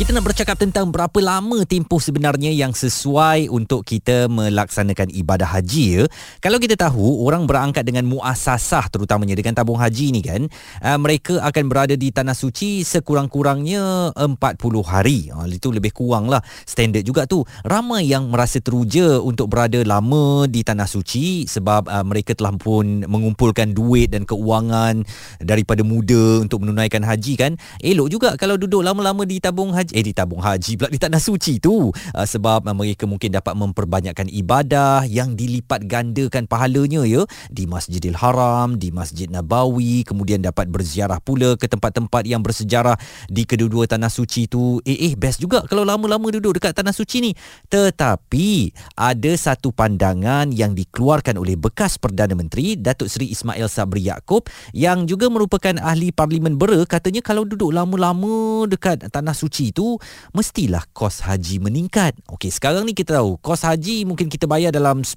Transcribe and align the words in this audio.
Kita 0.00 0.16
nak 0.16 0.32
bercakap 0.32 0.56
tentang 0.56 0.88
berapa 0.88 1.20
lama 1.20 1.60
tempoh 1.68 2.00
sebenarnya 2.00 2.48
yang 2.56 2.72
sesuai 2.72 3.52
untuk 3.52 3.84
kita 3.84 4.32
melaksanakan 4.32 5.12
ibadah 5.12 5.44
haji 5.44 5.84
ya. 5.92 6.02
Kalau 6.40 6.56
kita 6.56 6.72
tahu 6.72 7.20
orang 7.20 7.44
berangkat 7.44 7.84
dengan 7.84 8.08
muasasah 8.08 8.88
terutamanya 8.88 9.36
dengan 9.36 9.60
tabung 9.60 9.76
haji 9.76 10.16
ni 10.16 10.24
kan, 10.24 10.48
uh, 10.80 10.96
mereka 10.96 11.44
akan 11.44 11.68
berada 11.68 12.00
di 12.00 12.08
tanah 12.16 12.32
suci 12.32 12.80
sekurang-kurangnya 12.80 14.16
40 14.16 14.40
hari. 14.80 15.28
Uh, 15.36 15.44
itu 15.44 15.68
lebih 15.68 15.92
kurang 15.92 16.32
lah 16.32 16.40
standard 16.64 17.04
juga 17.04 17.28
tu. 17.28 17.44
Ramai 17.68 18.08
yang 18.08 18.32
merasa 18.32 18.56
teruja 18.56 19.20
untuk 19.20 19.52
berada 19.52 19.84
lama 19.84 20.48
di 20.48 20.64
tanah 20.64 20.88
suci 20.88 21.44
sebab 21.44 21.92
uh, 21.92 22.04
mereka 22.08 22.32
telah 22.32 22.56
pun 22.56 23.04
mengumpulkan 23.04 23.76
duit 23.76 24.16
dan 24.16 24.24
keuangan 24.24 25.04
daripada 25.44 25.84
muda 25.84 26.40
untuk 26.40 26.64
menunaikan 26.64 27.04
haji 27.04 27.36
kan. 27.36 27.60
Elok 27.84 28.08
juga 28.08 28.40
kalau 28.40 28.56
duduk 28.56 28.80
lama-lama 28.80 29.28
di 29.28 29.36
tabung 29.44 29.76
haji 29.76 29.89
eh 29.92 30.04
di 30.04 30.12
tabung 30.14 30.42
haji 30.42 30.78
pula 30.78 30.88
di 30.90 30.98
tanah 30.98 31.20
suci 31.22 31.62
tu. 31.62 31.90
Uh, 31.90 32.26
sebab 32.26 32.66
uh, 32.66 32.74
mereka 32.74 33.06
mungkin 33.06 33.34
dapat 33.34 33.54
memperbanyakkan 33.54 34.26
ibadah 34.30 35.06
yang 35.06 35.38
dilipat 35.38 35.86
gandakan 35.86 36.46
pahalanya 36.46 37.06
ya. 37.06 37.22
Di 37.50 37.66
Masjidil 37.66 38.16
Haram 38.18 38.76
di 38.76 38.90
Masjid 38.90 39.26
Nabawi 39.30 40.02
kemudian 40.06 40.42
dapat 40.42 40.70
berziarah 40.70 41.18
pula 41.22 41.54
ke 41.56 41.66
tempat-tempat 41.66 42.26
yang 42.26 42.42
bersejarah 42.44 42.96
di 43.26 43.46
kedua-dua 43.46 43.86
tanah 43.90 44.12
suci 44.12 44.46
tu. 44.46 44.78
Eh 44.84 45.10
eh 45.10 45.14
best 45.16 45.42
juga 45.42 45.64
kalau 45.66 45.82
lama-lama 45.82 46.30
duduk 46.30 46.60
dekat 46.60 46.76
tanah 46.76 46.94
suci 46.94 47.24
ni. 47.24 47.32
Tetapi 47.70 48.74
ada 48.98 49.32
satu 49.34 49.72
pandangan 49.72 50.52
yang 50.52 50.76
dikeluarkan 50.76 51.40
oleh 51.40 51.56
bekas 51.56 51.96
Perdana 51.96 52.36
Menteri 52.36 52.76
Datuk 52.76 53.08
Seri 53.08 53.32
Ismail 53.32 53.66
Sabri 53.66 54.06
Yaakob 54.06 54.46
yang 54.76 55.08
juga 55.08 55.32
merupakan 55.32 55.72
ahli 55.80 56.12
parlimen 56.12 56.60
Bera. 56.60 56.84
Katanya 56.84 57.24
kalau 57.24 57.48
duduk 57.48 57.72
lama-lama 57.72 58.68
dekat 58.68 59.08
tanah 59.08 59.32
suci 59.32 59.72
tu 59.72 59.79
itu 59.80 59.96
mestilah 60.36 60.84
kos 60.92 61.24
haji 61.24 61.56
meningkat. 61.56 62.12
Okey, 62.28 62.52
sekarang 62.52 62.84
ni 62.84 62.92
kita 62.92 63.16
tahu 63.16 63.40
kos 63.40 63.64
haji 63.64 64.04
mungkin 64.04 64.28
kita 64.28 64.44
bayar 64.44 64.76
dalam 64.76 65.00
10,000 65.00 65.16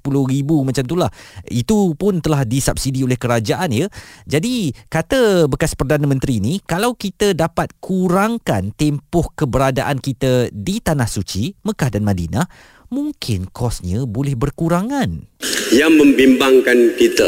macam 0.63 0.83
itulah. 0.87 1.11
Itu 1.51 1.91
pun 1.99 2.23
telah 2.23 2.47
disubsidi 2.47 3.03
oleh 3.03 3.19
kerajaan 3.19 3.75
ya. 3.75 3.91
Jadi 4.23 4.71
kata 4.87 5.51
bekas 5.51 5.75
Perdana 5.75 6.07
Menteri 6.07 6.39
ni 6.39 6.63
kalau 6.63 6.95
kita 6.95 7.35
dapat 7.35 7.75
kurangkan 7.83 8.71
tempoh 8.71 9.35
keberadaan 9.35 9.99
kita 9.99 10.47
di 10.55 10.79
tanah 10.79 11.11
suci 11.11 11.51
Mekah 11.67 11.91
dan 11.91 12.07
Madinah 12.07 12.47
mungkin 12.87 13.51
kosnya 13.51 14.07
boleh 14.07 14.39
berkurangan. 14.39 15.27
Yang 15.75 15.91
membimbangkan 15.99 16.95
kita 16.95 17.27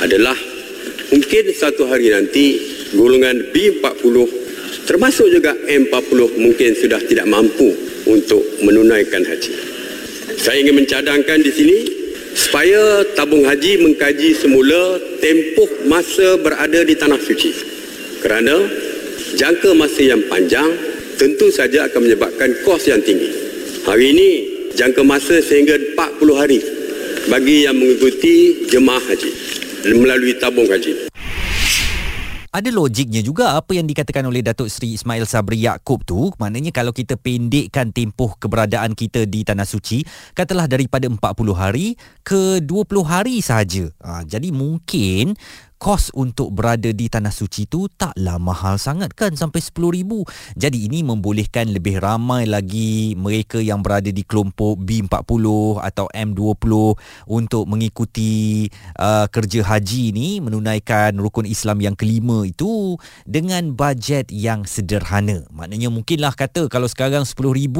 adalah 0.00 0.38
mungkin 1.12 1.44
satu 1.52 1.84
hari 1.84 2.08
nanti 2.08 2.56
golongan 2.96 3.52
B40 3.52 4.45
termasuk 4.86 5.26
juga 5.28 5.52
M40 5.66 6.38
mungkin 6.38 6.70
sudah 6.78 7.02
tidak 7.04 7.26
mampu 7.26 7.74
untuk 8.06 8.40
menunaikan 8.62 9.26
haji. 9.26 9.52
Saya 10.38 10.62
ingin 10.62 10.78
mencadangkan 10.78 11.42
di 11.42 11.50
sini 11.50 11.78
supaya 12.32 13.02
tabung 13.18 13.42
haji 13.42 13.82
mengkaji 13.82 14.32
semula 14.38 15.02
tempoh 15.18 15.70
masa 15.90 16.38
berada 16.38 16.86
di 16.86 16.94
tanah 16.94 17.18
suci. 17.18 17.50
Kerana 18.22 18.54
jangka 19.34 19.74
masa 19.74 20.02
yang 20.06 20.22
panjang 20.30 20.70
tentu 21.18 21.50
saja 21.50 21.90
akan 21.90 22.06
menyebabkan 22.06 22.62
kos 22.62 22.86
yang 22.86 23.02
tinggi. 23.02 23.28
Hari 23.82 24.06
ini 24.14 24.30
jangka 24.78 25.02
masa 25.02 25.42
sehingga 25.42 25.74
40 25.98 26.40
hari 26.40 26.60
bagi 27.26 27.66
yang 27.66 27.74
mengikuti 27.74 28.66
jemaah 28.70 29.02
haji 29.02 29.30
melalui 29.94 30.34
tabung 30.38 30.66
haji 30.70 31.10
ada 32.56 32.72
logiknya 32.72 33.20
juga 33.20 33.52
apa 33.60 33.76
yang 33.76 33.84
dikatakan 33.84 34.24
oleh 34.24 34.40
Datuk 34.40 34.72
Seri 34.72 34.96
Ismail 34.96 35.28
Sabri 35.28 35.60
Yaakob 35.60 36.08
tu. 36.08 36.32
Maknanya 36.40 36.72
kalau 36.72 36.88
kita 36.88 37.20
pendekkan 37.20 37.92
tempoh 37.92 38.32
keberadaan 38.40 38.96
kita 38.96 39.28
di 39.28 39.44
Tanah 39.44 39.68
Suci 39.68 40.00
katalah 40.32 40.64
daripada 40.64 41.04
40 41.04 41.20
hari 41.52 42.00
ke 42.24 42.64
20 42.64 43.04
hari 43.04 43.44
sahaja. 43.44 43.92
Ha, 44.00 44.24
jadi 44.24 44.48
mungkin 44.56 45.36
kos 45.76 46.08
untuk 46.16 46.56
berada 46.56 46.88
di 46.90 47.06
tanah 47.06 47.32
suci 47.32 47.68
tu 47.68 47.88
taklah 47.92 48.40
mahal 48.40 48.80
sangat 48.80 49.12
kan 49.12 49.36
sampai 49.36 49.60
RM10,000. 49.60 50.10
Jadi 50.56 50.78
ini 50.88 51.04
membolehkan 51.04 51.68
lebih 51.72 52.00
ramai 52.00 52.48
lagi 52.48 53.12
mereka 53.16 53.60
yang 53.60 53.84
berada 53.84 54.08
di 54.08 54.24
kelompok 54.24 54.80
B40 54.80 55.44
atau 55.84 56.06
M20 56.12 56.72
untuk 57.28 57.64
mengikuti 57.68 58.66
uh, 58.96 59.28
kerja 59.28 59.60
haji 59.64 60.16
ni 60.16 60.40
menunaikan 60.40 61.16
rukun 61.20 61.44
Islam 61.44 61.84
yang 61.84 61.94
kelima 61.94 62.48
itu 62.48 62.96
dengan 63.28 63.76
bajet 63.76 64.32
yang 64.32 64.64
sederhana. 64.64 65.44
Maknanya 65.52 65.92
mungkinlah 65.92 66.32
kata 66.32 66.72
kalau 66.72 66.88
sekarang 66.88 67.28
RM10,000 67.28 67.76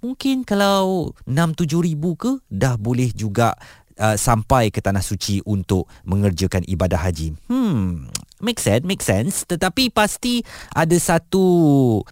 mungkin 0.00 0.36
kalau 0.48 1.12
RM6-7,000 1.28 2.04
ke 2.16 2.32
dah 2.48 2.74
boleh 2.80 3.12
juga 3.12 3.54
uh, 3.98 4.16
sampai 4.18 4.70
ke 4.70 4.80
tanah 4.82 5.02
suci 5.02 5.42
untuk 5.46 5.86
mengerjakan 6.06 6.64
ibadah 6.66 7.00
haji. 7.00 7.34
Hmm, 7.50 8.08
make 8.44 8.60
sense, 8.60 8.84
make 8.84 9.00
sense. 9.00 9.48
Tetapi 9.48 9.88
pasti 9.88 10.44
ada 10.76 10.92
satu 11.00 11.44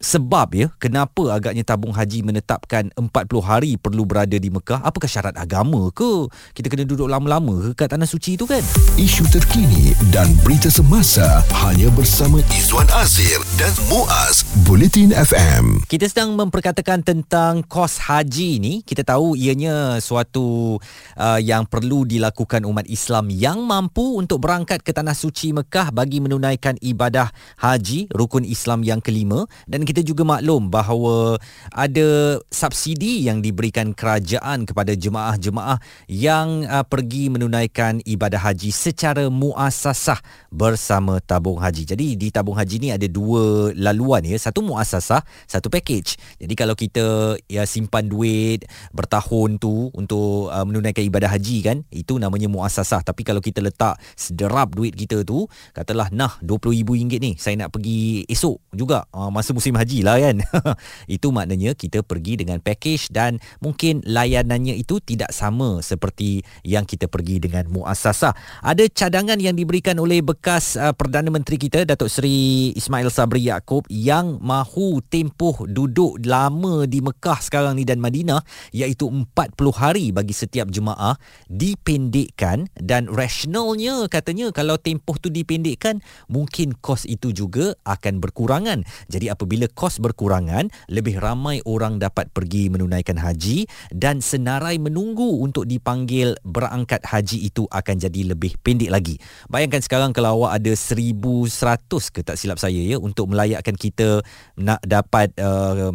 sebab 0.00 0.48
ya 0.56 0.66
kenapa 0.81 1.37
agaknya 1.37 1.62
tabung 1.62 1.93
haji 1.93 2.25
menetapkan 2.25 2.88
40 2.97 3.12
hari 3.44 3.76
perlu 3.76 4.09
berada 4.09 4.34
di 4.34 4.48
Mekah. 4.48 4.81
Apakah 4.81 5.06
syarat 5.06 5.37
agama 5.37 5.93
ke? 5.93 6.26
Kita 6.56 6.72
kena 6.72 6.88
duduk 6.88 7.06
lama-lama 7.12 7.76
ke 7.76 7.84
kat 7.84 7.93
tanah 7.93 8.09
suci 8.09 8.41
itu 8.41 8.48
kan? 8.48 8.65
Isu 8.97 9.28
terkini 9.28 9.93
dan 10.09 10.32
berita 10.41 10.72
semasa 10.72 11.44
hanya 11.69 11.93
bersama 11.93 12.41
Izwan 12.56 12.88
Azir 12.97 13.37
dan 13.60 13.75
Muaz 13.93 14.49
Bulletin 14.64 15.12
FM. 15.12 15.84
Kita 15.84 16.09
sedang 16.09 16.32
memperkatakan 16.38 17.04
tentang 17.04 17.60
kos 17.66 18.00
haji 18.09 18.62
ni. 18.62 18.72
Kita 18.81 19.04
tahu 19.04 19.37
ianya 19.37 19.99
suatu 19.99 20.78
uh, 21.19 21.41
yang 21.43 21.69
perlu 21.69 22.09
dilakukan 22.09 22.62
umat 22.64 22.87
Islam 22.87 23.28
yang 23.28 23.60
mampu 23.66 24.16
untuk 24.16 24.41
berangkat 24.41 24.81
ke 24.81 24.94
tanah 24.94 25.19
suci 25.19 25.50
Mekah 25.50 25.91
bagi 25.91 26.21
menunaikan 26.22 26.78
ibadah 26.78 27.34
haji 27.58 28.06
rukun 28.14 28.46
Islam 28.46 28.86
yang 28.86 29.02
kelima 29.02 29.44
dan 29.66 29.82
kita 29.82 30.06
juga 30.06 30.22
maklum 30.22 30.70
bahawa 30.70 31.42
ada 31.74 32.38
subsidi 32.48 33.26
yang 33.26 33.42
diberikan 33.42 33.90
kerajaan 33.92 34.64
kepada 34.64 34.94
jemaah-jemaah 34.94 35.82
yang 36.06 36.64
uh, 36.70 36.86
pergi 36.86 37.28
menunaikan 37.28 37.98
ibadah 38.06 38.38
haji 38.38 38.70
secara 38.70 39.26
muasasah 39.26 40.22
bersama 40.54 41.18
tabung 41.18 41.58
haji. 41.58 41.82
Jadi 41.82 42.14
di 42.14 42.28
tabung 42.30 42.54
haji 42.54 42.76
ni 42.78 42.88
ada 42.94 43.04
dua 43.10 43.74
laluan 43.74 44.22
ya, 44.22 44.38
satu 44.38 44.62
muasasah, 44.62 45.26
satu 45.50 45.66
package. 45.66 46.16
Jadi 46.38 46.54
kalau 46.54 46.78
kita 46.78 47.36
ya 47.50 47.66
simpan 47.66 48.06
duit 48.06 48.62
bertahun 48.94 49.58
tu 49.58 49.90
untuk 49.96 50.52
uh, 50.52 50.64
menunaikan 50.64 51.02
ibadah 51.02 51.32
haji 51.32 51.56
kan 51.64 51.76
itu 51.90 52.20
namanya 52.20 52.46
muasasah 52.46 53.00
tapi 53.02 53.24
kalau 53.24 53.40
kita 53.40 53.64
letak 53.64 53.96
sederap 54.14 54.74
duit 54.76 54.92
kita 54.92 55.24
tu 55.24 55.48
katalah 55.72 56.01
nah 56.10 56.40
RM20,000 56.42 57.20
ni 57.22 57.32
saya 57.38 57.54
nak 57.60 57.76
pergi 57.76 58.24
esok 58.26 58.72
juga. 58.74 59.04
Uh, 59.12 59.28
masa 59.28 59.54
musim 59.54 59.76
haji 59.76 60.02
lah 60.02 60.18
kan. 60.18 60.42
Itu 61.14 61.30
maknanya 61.30 61.76
kita 61.76 62.02
pergi 62.02 62.40
dengan 62.40 62.58
package 62.58 63.12
dan 63.12 63.38
mungkin 63.60 64.00
layanannya 64.02 64.74
itu 64.80 64.98
tidak 65.02 65.30
sama 65.34 65.84
seperti 65.84 66.40
yang 66.64 66.88
kita 66.88 67.06
pergi 67.06 67.42
dengan 67.42 67.68
muasasah 67.68 68.32
ada 68.62 68.84
cadangan 68.88 69.36
yang 69.36 69.58
diberikan 69.58 69.98
oleh 69.98 70.24
bekas 70.24 70.78
uh, 70.78 70.94
Perdana 70.96 71.28
Menteri 71.28 71.58
kita 71.58 71.84
Datuk 71.84 72.08
Seri 72.08 72.72
Ismail 72.72 73.10
Sabri 73.12 73.50
Yaakob 73.50 73.84
yang 73.90 74.38
mahu 74.40 75.04
tempoh 75.04 75.66
duduk 75.69 76.22
lama 76.24 76.88
di 76.88 77.02
Mekah 77.04 77.42
sekarang 77.42 77.76
ni 77.76 77.84
dan 77.84 77.98
Madinah 78.00 78.40
iaitu 78.72 79.10
40 79.10 79.28
hari 79.74 80.14
bagi 80.14 80.32
setiap 80.32 80.70
jemaah 80.70 81.19
dipendekkan. 81.50 82.70
Dan 82.78 83.10
rasionalnya 83.10 84.06
katanya 84.08 84.54
kalau 84.54 84.78
tempoh 84.78 85.19
tu 85.19 85.28
dipendekkan 85.28 85.91
mungkin 86.30 86.78
kos 86.78 87.04
itu 87.04 87.34
juga 87.34 87.74
akan 87.84 88.22
berkurangan. 88.22 88.86
Jadi 89.10 89.28
apabila 89.28 89.66
kos 89.68 89.98
berkurangan, 89.98 90.70
lebih 90.88 91.18
ramai 91.18 91.58
orang 91.66 91.98
dapat 91.98 92.30
pergi 92.30 92.70
menunaikan 92.70 93.18
haji 93.18 93.66
dan 93.90 94.22
senarai 94.22 94.78
menunggu 94.78 95.42
untuk 95.42 95.66
dipanggil 95.66 96.38
berangkat 96.46 97.02
haji 97.02 97.50
itu 97.50 97.66
akan 97.66 97.96
jadi 97.98 98.32
lebih 98.32 98.54
pendek 98.62 98.88
lagi. 98.94 99.18
Bayangkan 99.50 99.82
sekarang 99.82 100.14
kalau 100.14 100.46
awak 100.46 100.62
ada 100.62 100.72
1100 100.72 102.14
ke 102.14 102.20
tak 102.22 102.38
silap 102.38 102.62
saya 102.62 102.78
ya 102.78 102.96
untuk 103.02 103.32
melayakkan 103.34 103.74
kita 103.74 104.22
nak 104.54 104.78
dapat 104.86 105.34
uh, 105.42 105.90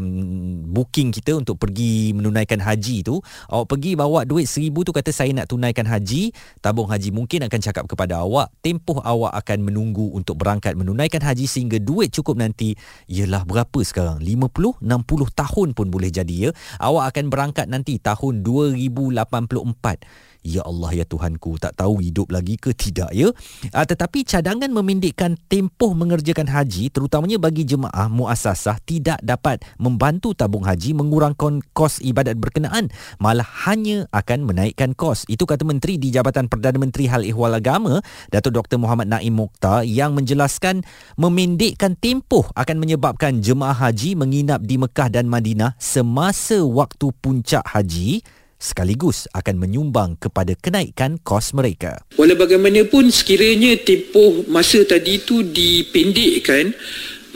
booking 0.67 1.15
kita 1.15 1.39
untuk 1.39 1.55
pergi 1.55 2.11
menunaikan 2.11 2.59
haji 2.59 3.07
itu, 3.07 3.23
awak 3.47 3.71
pergi 3.71 3.95
bawa 3.95 4.27
duit 4.27 4.49
1000 4.49 4.75
tu 4.83 4.91
kata 4.91 5.15
saya 5.15 5.31
nak 5.31 5.47
tunaikan 5.47 5.87
haji, 5.87 6.35
tabung 6.59 6.91
haji 6.91 7.15
mungkin 7.15 7.47
akan 7.47 7.59
cakap 7.63 7.85
kepada 7.87 8.19
awak, 8.27 8.51
tempoh 8.59 8.99
awak 8.99 9.31
akan 9.39 9.63
menunggu 9.63 9.86
untuk 9.95 10.41
berangkat 10.41 10.73
menunaikan 10.73 11.21
haji 11.21 11.45
sehingga 11.45 11.77
duit 11.77 12.09
cukup 12.11 12.41
nanti 12.41 12.73
ialah 13.07 13.45
berapa 13.45 13.79
sekarang? 13.85 14.19
50, 14.19 14.83
60 14.83 14.91
tahun 15.31 15.67
pun 15.77 15.87
boleh 15.87 16.11
jadi 16.11 16.49
ya. 16.49 16.51
Awak 16.81 17.15
akan 17.15 17.25
berangkat 17.29 17.69
nanti 17.69 18.01
tahun 18.01 18.41
2084 18.41 20.36
ya 20.47 20.63
Allah 20.63 21.03
ya 21.03 21.05
Tuhanku 21.05 21.59
tak 21.59 21.75
tahu 21.75 21.99
hidup 21.99 22.31
lagi 22.31 22.55
ke 22.55 22.71
tidak 22.71 23.11
ya? 23.11 23.27
Uh, 23.75 23.85
tetapi 23.85 24.23
cadangan 24.23 24.71
memendekkan 24.71 25.35
tempoh 25.51 25.91
mengerjakan 25.91 26.47
haji 26.47 26.87
terutamanya 26.87 27.35
bagi 27.35 27.67
jemaah 27.67 28.07
muasasah 28.07 28.79
tidak 28.87 29.19
dapat 29.19 29.59
membantu 29.75 30.31
tabung 30.31 30.63
haji 30.63 30.95
mengurangkan 30.95 31.59
kos 31.75 31.99
ibadat 31.99 32.39
berkenaan 32.39 32.87
malah 33.19 33.45
hanya 33.67 34.07
akan 34.15 34.47
menaikkan 34.47 34.95
kos. 34.95 35.27
Itu 35.27 35.43
kata 35.43 35.67
menteri 35.67 35.99
di 35.99 36.09
Jabatan 36.15 36.47
Perdana 36.47 36.79
Menteri 36.79 37.11
Hal 37.11 37.27
Ehwal 37.27 37.59
Agama 37.59 37.99
Datuk 38.31 38.55
Dr 38.55 38.79
Muhammad 38.79 39.11
Naim 39.11 39.35
Mokhtar 39.35 39.83
yang 39.83 40.15
menjelaskan 40.15 40.87
memendekkan 41.19 41.99
tempoh 41.99 42.47
akan 42.55 42.77
menyebabkan 42.79 43.43
jemaah 43.43 43.75
haji 43.75 44.15
menginap 44.15 44.63
di 44.63 44.79
Mekah 44.79 45.11
dan 45.11 45.27
Madinah 45.27 45.75
semasa 45.81 46.63
waktu 46.63 47.11
puncak 47.19 47.65
haji 47.67 48.23
sekaligus 48.57 49.29
akan 49.33 49.61
menyumbang 49.61 50.17
kepada 50.17 50.57
kenaikan 50.57 51.21
kos 51.21 51.53
mereka. 51.53 52.01
Walau 52.17 52.37
bagaimanapun 52.37 53.13
sekiranya 53.13 53.77
tempoh 53.81 54.45
masa 54.49 54.81
tadi 54.83 55.21
itu 55.21 55.45
dipendekkan 55.45 56.73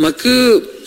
maka 0.02 0.36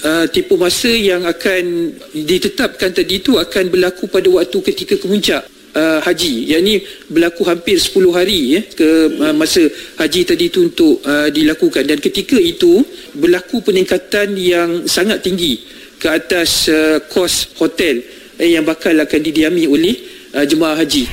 uh, 0.02 0.26
tempoh 0.30 0.58
masa 0.58 0.90
yang 0.90 1.22
akan 1.22 1.94
ditetapkan 2.12 2.90
tadi 2.90 3.22
itu 3.22 3.38
akan 3.38 3.70
berlaku 3.70 4.10
pada 4.10 4.26
waktu 4.26 4.58
ketika 4.58 4.98
kemuncak 4.98 5.46
uh, 5.74 6.00
haji 6.02 6.50
yang 6.50 6.64
berlaku 7.10 7.42
hampir 7.44 7.76
10 7.76 7.94
hari 8.10 8.58
ya 8.58 8.60
ke 8.74 8.90
uh, 9.20 9.34
masa 9.34 9.62
haji 10.02 10.20
tadi 10.24 10.44
itu 10.48 10.66
untuk 10.66 11.02
uh, 11.04 11.28
dilakukan 11.28 11.84
dan 11.84 11.98
ketika 12.00 12.38
itu 12.38 12.82
berlaku 13.14 13.60
peningkatan 13.60 14.38
yang 14.38 14.86
sangat 14.90 15.20
tinggi 15.22 15.62
ke 15.98 16.08
atas 16.08 16.70
uh, 16.70 16.98
kos 17.10 17.54
hotel 17.58 18.02
eh, 18.38 18.54
yang 18.54 18.64
bakal 18.64 18.94
akan 18.94 19.20
didiami 19.20 19.66
oleh 19.68 20.13
uh, 20.34 20.44
jemaah 20.44 20.76
haji. 20.76 21.08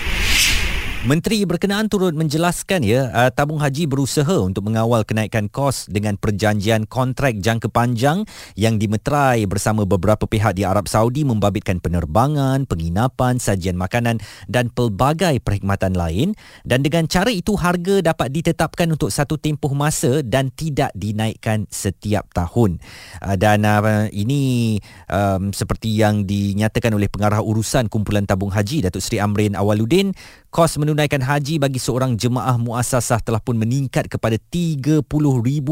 Menteri 1.02 1.42
berkenaan 1.50 1.90
turut 1.90 2.14
menjelaskan 2.14 2.86
ya 2.86 3.10
uh, 3.10 3.34
tabung 3.34 3.58
haji 3.58 3.90
berusaha 3.90 4.38
untuk 4.38 4.70
mengawal 4.70 5.02
kenaikan 5.02 5.50
kos 5.50 5.90
dengan 5.90 6.14
perjanjian 6.14 6.86
kontrak 6.86 7.42
jangka 7.42 7.74
panjang 7.74 8.22
yang 8.54 8.78
dimeterai 8.78 9.50
bersama 9.50 9.82
beberapa 9.82 10.30
pihak 10.30 10.54
di 10.54 10.62
Arab 10.62 10.86
Saudi 10.86 11.26
membabitkan 11.26 11.82
penerbangan, 11.82 12.70
penginapan, 12.70 13.42
sajian 13.42 13.82
makanan 13.82 14.22
dan 14.46 14.70
pelbagai 14.70 15.42
perkhidmatan 15.42 15.98
lain 15.98 16.38
dan 16.70 16.86
dengan 16.86 17.10
cara 17.10 17.34
itu 17.34 17.58
harga 17.58 18.06
dapat 18.06 18.30
ditetapkan 18.30 18.94
untuk 18.94 19.10
satu 19.10 19.42
tempoh 19.42 19.74
masa 19.74 20.22
dan 20.22 20.54
tidak 20.54 20.94
dinaikkan 20.94 21.66
setiap 21.74 22.30
tahun. 22.30 22.78
Uh, 23.26 23.34
dan 23.42 23.66
uh, 23.66 24.06
ini 24.14 24.78
um, 25.10 25.50
seperti 25.50 25.98
yang 25.98 26.30
dinyatakan 26.30 26.94
oleh 26.94 27.10
pengarah 27.10 27.42
urusan 27.42 27.90
kumpulan 27.90 28.30
tabung 28.30 28.54
haji 28.54 28.86
Datuk 28.86 29.02
Seri 29.02 29.18
Amrin 29.18 29.58
Awaluddin 29.58 30.14
kos 30.52 30.76
menunaikan 30.76 31.24
haji 31.24 31.64
bagi 31.64 31.80
seorang 31.80 32.20
jemaah 32.20 32.60
muasasah 32.60 33.24
telah 33.24 33.40
pun 33.40 33.56
meningkat 33.56 34.12
kepada 34.12 34.36
RM30,000 34.36 35.64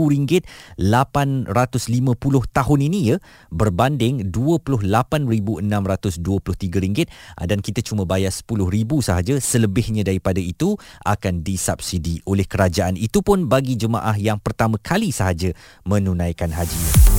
850 0.80 2.56
tahun 2.56 2.80
ini 2.88 3.12
ya 3.12 3.20
berbanding 3.52 4.32
RM28,623 4.32 7.12
ah, 7.36 7.44
dan 7.44 7.60
kita 7.60 7.84
cuma 7.84 8.08
bayar 8.08 8.32
RM10,000 8.32 8.92
sahaja. 9.04 9.36
Selebihnya 9.44 10.08
daripada 10.08 10.40
itu 10.40 10.80
akan 11.04 11.44
disubsidi 11.44 12.24
oleh 12.24 12.48
kerajaan. 12.48 12.96
Itu 12.96 13.20
pun 13.20 13.52
bagi 13.52 13.76
jemaah 13.76 14.16
yang 14.16 14.40
pertama 14.40 14.80
kali 14.80 15.12
sahaja 15.12 15.52
menunaikan 15.84 16.56
haji. 16.56 17.19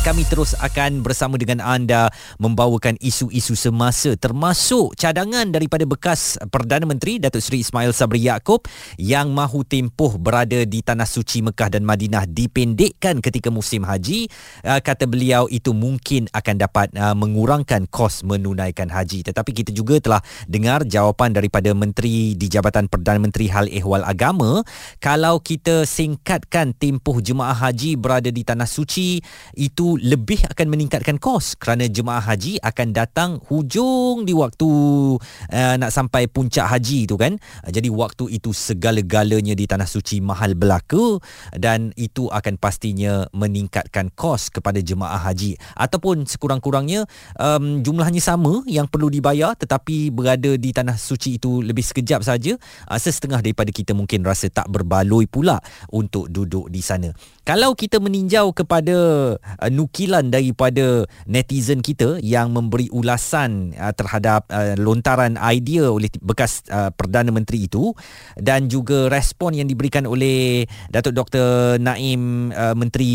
kami 0.00 0.24
terus 0.24 0.56
akan 0.56 1.04
bersama 1.04 1.36
dengan 1.36 1.60
anda 1.60 2.08
membawakan 2.40 2.96
isu-isu 3.04 3.52
semasa 3.52 4.16
termasuk 4.16 4.96
cadangan 4.96 5.52
daripada 5.52 5.84
bekas 5.84 6.40
Perdana 6.48 6.88
Menteri 6.88 7.20
Datuk 7.20 7.44
Seri 7.44 7.60
Ismail 7.60 7.92
Sabri 7.92 8.24
Yaakob 8.24 8.64
yang 8.96 9.28
mahu 9.36 9.60
tempoh 9.60 10.16
berada 10.16 10.64
di 10.64 10.80
Tanah 10.80 11.04
Suci 11.04 11.44
Mekah 11.44 11.76
dan 11.76 11.84
Madinah 11.84 12.24
dipendekkan 12.24 13.20
ketika 13.20 13.52
musim 13.52 13.84
haji. 13.84 14.24
Uh, 14.64 14.80
kata 14.80 15.04
beliau 15.04 15.44
itu 15.52 15.76
mungkin 15.76 16.32
akan 16.32 16.56
dapat 16.56 16.88
uh, 16.96 17.12
mengurangkan 17.12 17.84
kos 17.92 18.24
menunaikan 18.24 18.88
haji. 18.88 19.20
Tetapi 19.20 19.52
kita 19.52 19.70
juga 19.76 20.00
telah 20.00 20.24
dengar 20.48 20.88
jawapan 20.88 21.36
daripada 21.36 21.76
Menteri 21.76 22.32
di 22.40 22.48
Jabatan 22.48 22.88
Perdana 22.88 23.20
Menteri 23.20 23.52
Hal 23.52 23.68
Ehwal 23.68 24.08
Agama. 24.08 24.64
Kalau 24.96 25.44
kita 25.44 25.84
singkatkan 25.84 26.72
tempoh 26.72 27.20
jemaah 27.20 27.68
haji 27.68 28.00
berada 28.00 28.32
di 28.32 28.40
Tanah 28.48 28.68
Suci 28.68 29.20
itu 29.60 29.89
lebih 29.98 30.46
akan 30.46 30.66
meningkatkan 30.70 31.18
kos 31.18 31.58
kerana 31.58 31.88
jemaah 31.88 32.22
haji 32.22 32.60
akan 32.62 32.88
datang 32.94 33.30
hujung 33.48 34.28
di 34.28 34.36
waktu 34.36 34.70
uh, 35.50 35.74
nak 35.80 35.90
sampai 35.90 36.30
puncak 36.30 36.68
haji 36.68 37.08
itu 37.08 37.16
kan. 37.18 37.40
Uh, 37.64 37.70
jadi 37.72 37.88
waktu 37.90 38.30
itu 38.30 38.54
segala-galanya 38.54 39.56
di 39.56 39.64
tanah 39.64 39.88
suci 39.88 40.22
mahal 40.22 40.54
belaka 40.54 41.18
dan 41.56 41.90
itu 41.96 42.28
akan 42.28 42.60
pastinya 42.60 43.26
meningkatkan 43.32 44.12
kos 44.12 44.52
kepada 44.52 44.78
jemaah 44.78 45.18
haji. 45.18 45.56
Ataupun 45.74 46.28
sekurang-kurangnya 46.28 47.08
um, 47.40 47.80
jumlahnya 47.80 48.20
sama 48.20 48.62
yang 48.68 48.86
perlu 48.86 49.08
dibayar 49.10 49.56
tetapi 49.56 50.12
berada 50.12 50.54
di 50.54 50.70
tanah 50.70 50.94
suci 50.94 51.40
itu 51.40 51.64
lebih 51.64 51.82
sekejap 51.82 52.20
saja 52.22 52.54
uh, 52.86 53.00
sesetengah 53.00 53.40
daripada 53.40 53.72
kita 53.72 53.96
mungkin 53.96 54.22
rasa 54.22 54.52
tak 54.52 54.68
berbaloi 54.68 55.24
pula 55.24 55.58
untuk 55.90 56.28
duduk 56.28 56.68
di 56.68 56.84
sana 56.84 57.10
kalau 57.50 57.74
kita 57.74 57.98
meninjau 57.98 58.54
kepada 58.54 58.94
uh, 59.34 59.70
nukilan 59.74 60.30
daripada 60.30 61.02
netizen 61.26 61.82
kita 61.82 62.22
yang 62.22 62.54
memberi 62.54 62.86
ulasan 62.94 63.74
uh, 63.74 63.90
terhadap 63.90 64.46
uh, 64.54 64.78
lontaran 64.78 65.34
idea 65.34 65.90
oleh 65.90 66.06
bekas 66.22 66.62
uh, 66.70 66.94
Perdana 66.94 67.34
Menteri 67.34 67.66
itu 67.66 67.90
dan 68.38 68.70
juga 68.70 69.10
respon 69.10 69.58
yang 69.58 69.66
diberikan 69.66 70.06
oleh 70.06 70.62
Datuk 70.94 71.10
Dr. 71.10 71.82
Naim 71.82 72.54
uh, 72.54 72.78
Menteri 72.78 73.10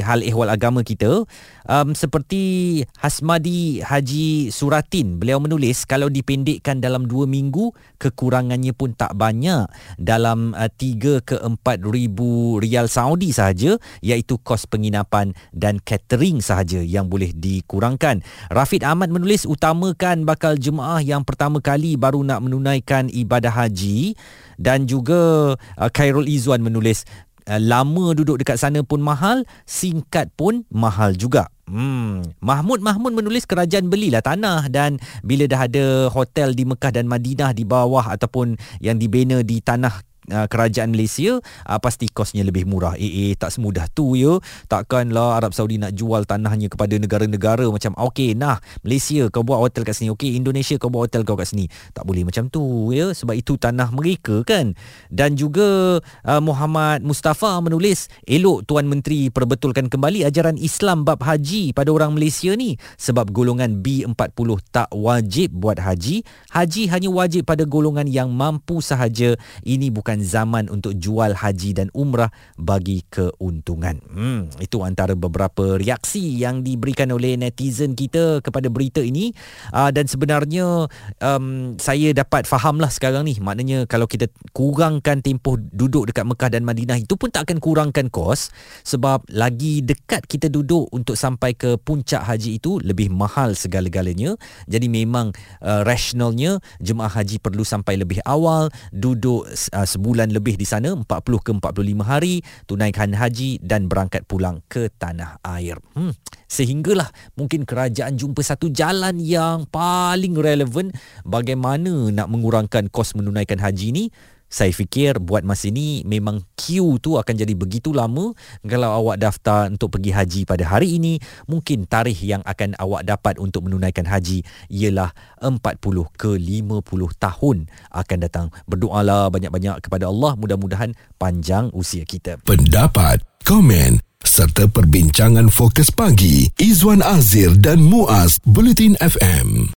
Hal 0.00 0.24
Ehwal 0.24 0.48
Agama 0.48 0.80
kita 0.80 1.28
um, 1.68 1.92
seperti 1.92 2.80
Hasmadi 2.96 3.84
Haji 3.84 4.48
Suratin 4.56 5.20
beliau 5.20 5.36
menulis 5.36 5.84
kalau 5.84 6.08
dipendekkan 6.08 6.80
dalam 6.80 7.04
2 7.04 7.28
minggu 7.28 7.76
kekurangannya 8.00 8.72
pun 8.72 8.96
tak 8.96 9.12
banyak 9.20 9.68
dalam 10.00 10.56
uh, 10.56 10.72
3 10.72 11.28
ke 11.28 11.36
4 11.36 11.60
ribu 11.84 12.56
rial 12.56 12.88
Saudi 12.88 13.36
sahaja 13.36 13.65
iaitu 14.06 14.38
kos 14.38 14.70
penginapan 14.70 15.34
dan 15.50 15.82
catering 15.82 16.38
sahaja 16.38 16.78
yang 16.78 17.10
boleh 17.10 17.34
dikurangkan. 17.34 18.22
Rafid 18.54 18.86
Ahmad 18.86 19.10
menulis 19.10 19.42
utamakan 19.42 20.22
bakal 20.22 20.54
jemaah 20.54 21.02
yang 21.02 21.26
pertama 21.26 21.58
kali 21.58 21.98
baru 21.98 22.22
nak 22.22 22.46
menunaikan 22.46 23.10
ibadah 23.10 23.50
haji 23.50 24.14
dan 24.60 24.86
juga 24.86 25.54
uh, 25.58 25.90
Khairul 25.90 26.30
Izwan 26.30 26.62
menulis 26.62 27.02
uh, 27.50 27.60
lama 27.60 28.14
duduk 28.14 28.42
dekat 28.42 28.62
sana 28.62 28.86
pun 28.86 29.02
mahal, 29.02 29.42
singkat 29.66 30.30
pun 30.38 30.62
mahal 30.70 31.18
juga. 31.18 31.50
Hmm, 31.66 32.22
Mahmud 32.38 32.78
Mahmud 32.78 33.10
menulis 33.10 33.42
kerajaan 33.42 33.90
belilah 33.90 34.22
tanah 34.22 34.70
dan 34.70 35.02
bila 35.26 35.50
dah 35.50 35.66
ada 35.66 36.06
hotel 36.14 36.54
di 36.54 36.62
Mekah 36.62 36.94
dan 36.94 37.10
Madinah 37.10 37.50
di 37.58 37.66
bawah 37.66 38.06
ataupun 38.06 38.54
yang 38.78 39.02
dibina 39.02 39.42
di 39.42 39.58
tanah 39.58 40.05
uh, 40.30 40.46
kerajaan 40.46 40.92
Malaysia 40.92 41.38
uh, 41.42 41.78
pasti 41.80 42.10
kosnya 42.10 42.42
lebih 42.46 42.66
murah. 42.68 42.94
Eh, 42.98 43.30
eh 43.30 43.32
tak 43.34 43.54
semudah 43.54 43.86
tu 43.90 44.14
ya. 44.14 44.38
Takkanlah 44.70 45.38
Arab 45.38 45.52
Saudi 45.52 45.76
nak 45.76 45.92
jual 45.94 46.24
tanahnya 46.24 46.70
kepada 46.70 46.96
negara-negara 46.96 47.68
macam 47.68 47.92
okey 48.10 48.38
nah 48.38 48.58
Malaysia 48.82 49.28
kau 49.30 49.42
buat 49.42 49.58
hotel 49.60 49.82
kat 49.82 49.98
sini. 49.98 50.12
Okey 50.12 50.38
Indonesia 50.38 50.76
kau 50.76 50.88
buat 50.88 51.10
hotel 51.10 51.22
kau 51.26 51.38
kat 51.38 51.50
sini. 51.50 51.66
Tak 51.92 52.06
boleh 52.06 52.26
macam 52.26 52.48
tu 52.50 52.90
ya 52.94 53.12
sebab 53.12 53.34
itu 53.36 53.58
tanah 53.58 53.90
mereka 53.92 54.42
kan. 54.46 54.76
Dan 55.10 55.34
juga 55.34 56.00
uh, 56.02 56.42
Muhammad 56.42 57.02
Mustafa 57.02 57.58
menulis 57.62 58.08
elok 58.26 58.66
Tuan 58.66 58.86
Menteri 58.86 59.28
perbetulkan 59.30 59.90
kembali 59.90 60.26
ajaran 60.26 60.58
Islam 60.60 61.02
bab 61.02 61.22
haji 61.22 61.72
pada 61.74 61.90
orang 61.92 62.14
Malaysia 62.16 62.52
ni 62.54 62.78
sebab 62.96 63.30
golongan 63.30 63.80
B40 63.80 64.48
tak 64.72 64.88
wajib 64.92 65.52
buat 65.56 65.80
haji. 65.80 66.22
Haji 66.52 66.82
hanya 66.90 67.08
wajib 67.12 67.44
pada 67.48 67.64
golongan 67.68 68.08
yang 68.08 68.32
mampu 68.32 68.80
sahaja. 68.80 69.36
Ini 69.62 69.92
bukan 69.92 70.15
merupakan 70.16 70.24
zaman 70.24 70.64
untuk 70.72 70.96
jual 70.96 71.36
haji 71.36 71.70
dan 71.76 71.88
umrah 71.92 72.32
bagi 72.56 73.04
keuntungan. 73.12 74.00
Hmm, 74.08 74.48
itu 74.58 74.80
antara 74.80 75.12
beberapa 75.12 75.76
reaksi 75.76 76.40
yang 76.40 76.64
diberikan 76.64 77.12
oleh 77.12 77.36
netizen 77.36 77.92
kita 77.92 78.40
kepada 78.40 78.72
berita 78.72 79.04
ini 79.04 79.36
uh, 79.76 79.92
dan 79.92 80.08
sebenarnya 80.08 80.88
um, 81.20 81.76
saya 81.76 82.16
dapat 82.16 82.48
fahamlah 82.48 82.88
sekarang 82.88 83.28
ni 83.28 83.36
maknanya 83.40 83.84
kalau 83.84 84.08
kita 84.08 84.32
kurangkan 84.56 85.20
tempoh 85.20 85.60
duduk 85.60 86.08
dekat 86.08 86.24
Mekah 86.24 86.50
dan 86.52 86.62
Madinah 86.64 86.96
itu 86.96 87.14
pun 87.20 87.28
tak 87.28 87.50
akan 87.50 87.60
kurangkan 87.60 88.08
kos 88.08 88.48
sebab 88.86 89.26
lagi 89.32 89.84
dekat 89.84 90.24
kita 90.24 90.48
duduk 90.48 90.88
untuk 90.92 91.18
sampai 91.18 91.52
ke 91.52 91.76
puncak 91.76 92.24
haji 92.24 92.56
itu 92.56 92.80
lebih 92.80 93.12
mahal 93.12 93.52
segala-galanya. 93.52 94.38
Jadi 94.70 94.86
memang 94.88 95.34
uh, 95.60 95.82
rasionalnya 95.84 96.62
jemaah 96.80 97.10
haji 97.10 97.42
perlu 97.42 97.66
sampai 97.66 97.98
lebih 98.00 98.22
awal 98.24 98.70
duduk 98.94 99.48
uh, 99.74 99.86
sebulan 100.06 100.30
lebih 100.30 100.54
di 100.54 100.62
sana 100.62 100.94
40 100.94 101.02
ke 101.42 101.50
45 101.50 102.06
hari 102.06 102.38
tunaikan 102.70 103.10
haji 103.10 103.58
dan 103.58 103.90
berangkat 103.90 104.22
pulang 104.22 104.62
ke 104.70 104.86
tanah 104.94 105.42
air. 105.42 105.82
Hmm, 105.98 106.14
sehinggalah 106.46 107.10
mungkin 107.34 107.66
kerajaan 107.66 108.14
jumpa 108.14 108.38
satu 108.46 108.70
jalan 108.70 109.18
yang 109.18 109.66
paling 109.66 110.38
relevan 110.38 110.94
bagaimana 111.26 112.14
nak 112.14 112.30
mengurangkan 112.30 112.86
kos 112.86 113.18
menunaikan 113.18 113.58
haji 113.58 113.90
ni 113.90 114.04
saya 114.46 114.70
fikir 114.70 115.18
buat 115.18 115.42
masa 115.42 115.68
ini 115.68 116.06
memang 116.06 116.42
queue 116.54 116.98
tu 117.02 117.18
akan 117.18 117.34
jadi 117.34 117.52
begitu 117.52 117.90
lama. 117.90 118.32
Kalau 118.62 118.90
awak 118.94 119.18
daftar 119.18 119.68
untuk 119.70 119.98
pergi 119.98 120.10
haji 120.14 120.40
pada 120.46 120.64
hari 120.66 120.98
ini 120.98 121.18
mungkin 121.50 121.84
tarikh 121.86 122.22
yang 122.22 122.42
akan 122.46 122.78
awak 122.78 123.02
dapat 123.06 123.36
untuk 123.42 123.66
menunaikan 123.66 124.06
haji 124.06 124.46
ialah 124.70 125.10
40 125.42 125.82
ke 126.14 126.30
50 126.38 126.82
tahun 127.18 127.56
akan 127.90 128.18
datang. 128.22 128.46
Berdoalah 128.70 129.28
banyak-banyak 129.34 129.82
kepada 129.82 130.08
Allah. 130.10 130.38
Mudah-mudahan 130.38 130.94
panjang 131.18 131.70
usia 131.74 132.06
kita. 132.06 132.38
Pendapat 132.46 133.22
komen 133.42 133.98
serta 134.26 134.66
perbincangan 134.66 135.50
fokus 135.54 135.94
pagi 135.94 136.50
Izwan 136.58 136.98
Azir 137.02 137.54
dan 137.62 137.78
Muaz 137.78 138.42
Bulletin 138.42 138.98
FM 138.98 139.70